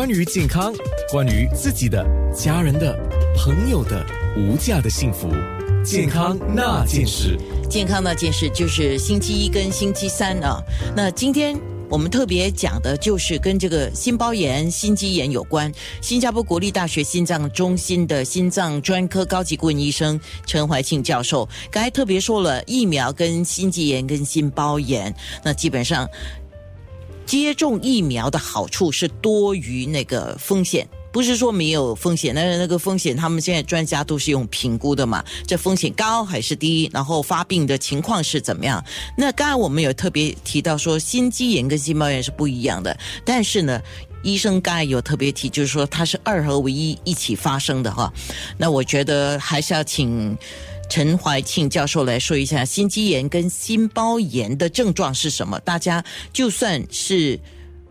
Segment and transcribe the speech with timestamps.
[0.00, 0.72] 关于健康，
[1.10, 2.02] 关于自己的、
[2.34, 2.98] 家人的、
[3.36, 4.02] 朋友的
[4.34, 5.28] 无价的幸福，
[5.84, 7.38] 健康那件事。
[7.68, 10.58] 健康那件事就是星期一跟星期三啊。
[10.96, 11.54] 那今天
[11.90, 15.70] 我们特别讲的就是跟这个心包炎、心肌炎有关。
[16.00, 25.14] 新加坡国立大学心脏中心的心脏专科高级顾问医生陈怀庆教授，刚才特别说了疫苗跟心肌炎跟心包炎，
[25.44, 26.08] 那基本上。
[27.30, 38.84] 接种疫苗的好处是多于那个风险，不是说没有风险，但是那个风险他们现在专家都是用评估的嘛，这风险高还是低，然后发病的情况是怎么样？
[39.16, 43.80] 那刚才我们有特别提到说，心肌炎跟心包炎是不一样的，但是呢，
[44.24, 48.12] 医生刚才有特别提，就是说它是二合为一一起发生的哈。
[48.58, 50.36] 那我觉得还是要请。
[50.90, 55.58] 陈怀庆教授来说一下心肌炎跟心包炎的症状是什么？
[55.60, 57.38] 大家就算是。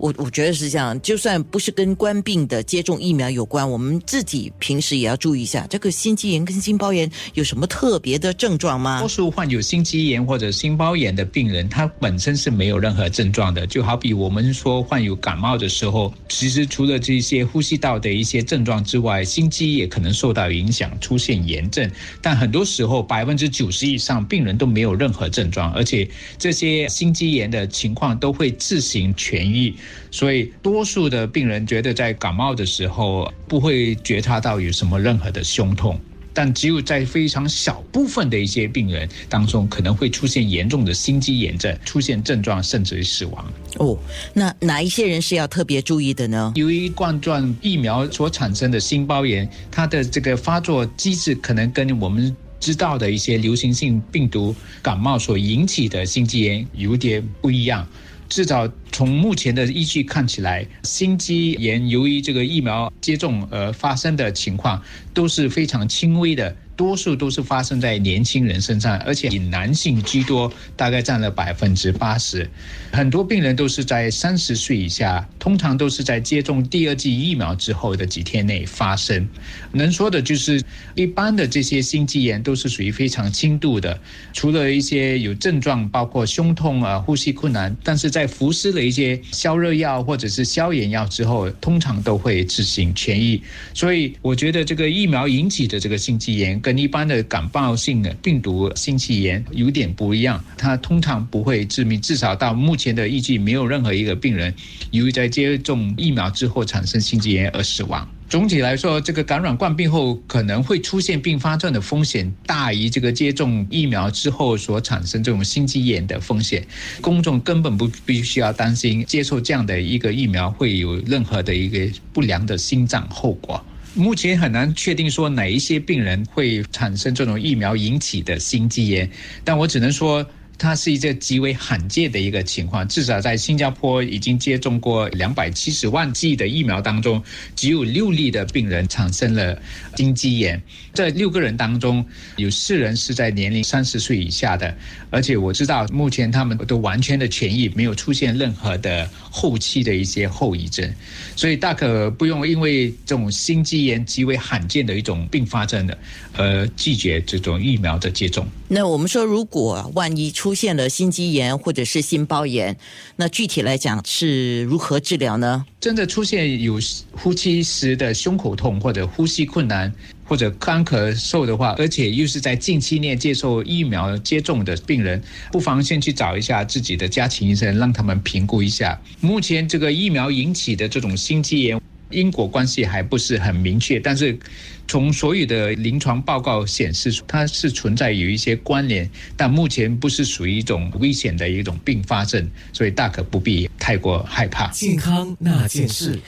[0.00, 8.98] 我我觉得是这样，就算不是跟冠病的接种疫苗有关，我们自己平时也要注意一下，这个心肌炎跟心包炎有什么特别的症状吗？
[9.00, 21.90] 多数患有心肌炎或者心包炎的病人，他本身是没有任何症状的，就好比我们说患有感冒的时候，其实除了这些呼吸道的一些症状之外，心肌也可能受到影响，出现炎症。
[22.22, 26.08] 但很多时候，百分之九十以上病人都没有任何症状，而且
[26.38, 29.74] 这些心肌炎的情况都会自行痊愈。
[30.10, 35.98] 所以，多数的病人觉得在感冒的时候不会觉察到有什么任何的胸痛，
[36.34, 43.52] 但只有在非常小部分的一些病人当中，可能会出现严重的心肌炎症，出现症状甚至于死亡。
[43.78, 43.98] 哦，
[44.34, 46.52] 那哪一些人是要特别注意的呢？
[46.56, 57.86] 由于冠状疫苗所产生的心包炎，它的这个发作机制可能跟我们知道的一些流行性病毒感冒所引起的心肌炎有点不一样。
[58.30, 64.80] 至少从目前的依据看起来，心肌炎由于这个疫苗接种而发生的情况
[65.12, 66.56] 都是非常轻微的。
[66.80, 72.48] 多数都是发生在年轻人身上，而且以男性居多，大概占了百分之八十。
[72.90, 79.28] 很多病人都是在三十岁以下，通常都是在接种第二剂疫苗之后的几天内发生。
[79.72, 80.62] 能说的就是，
[80.94, 84.00] 一般的这些心肌炎都是属于非常轻度的，
[84.32, 93.38] 除了一些有症状，包括胸痛啊、呼吸困难，但是在服食了一些消热药或者是消炎药之后，通常都会自行痊愈。
[93.74, 104.54] 所以，我觉得这个疫苗引起的这个心肌炎跟跟一般的感冒性的病毒心肌炎有点不一样，它通常不会致命，至少到目前的依据，没有任何一个病人
[104.92, 108.08] 由于在接种疫苗之后产生心肌炎而死亡。
[108.28, 116.64] 总体来说，这个感染冠病后可能会出现并发症的风险大于这个接种疫苗之后所产生这种心肌炎的风险。
[117.00, 123.60] 公众根本不必须要担心接受这样的一个疫苗会有任何的一个不良的心脏后果。
[123.94, 129.10] 目前很难确定说哪一些病人会产生这种疫苗引起的心肌炎，
[129.44, 130.26] 但我只能说。
[130.60, 137.22] 它是一个极为罕见的一个情况，至少在新加坡已经接种过两百七十万剂的疫苗当中，
[137.56, 139.58] 只有六例的病人产生了
[139.96, 140.60] 心肌炎。
[140.92, 142.04] 这六个人当中，
[142.36, 144.76] 有四人是在年龄三十岁以下的，
[145.08, 150.92] 而且我知道目前他们都完全的痊愈，没有出现任何的后期的一些后遗症，
[151.36, 155.96] 所以大可不用因为这种心肌炎极为罕见的一种并发症的，
[156.36, 158.46] 而拒绝这种疫苗的接种。
[158.68, 162.76] 那我们说，如果万一出出现了心肌炎或者是心包炎，
[163.14, 165.64] 那具体来讲是如何治疗呢？
[165.80, 166.76] 真的出现有
[167.12, 169.94] 呼吸时的胸口痛或者呼吸困难
[170.24, 175.22] 或者干咳嗽的话，而且又是在近期内接受疫苗接种的病人，
[175.52, 179.00] 不妨先去找一下自己的家庭医生，让他们评估一下。
[179.20, 181.80] 目前这个疫苗引起的这种心肌炎。
[182.10, 184.38] 因果关系还不是很明确，但是
[184.86, 194.68] 从所有的临床报告显示，它是存在有一些关联，但目前不是属于一种危险的一种并发症，所以大可不必太过害怕。
[194.72, 196.20] 健康那件事。